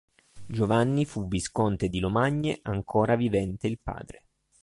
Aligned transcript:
Giovanni 0.47 1.05
fu 1.05 1.27
visconte 1.27 1.87
di 1.87 1.99
Lomagne, 1.99 2.57
ancora 2.63 3.15
vivente 3.15 3.67
il 3.67 3.77
padre. 3.77 4.23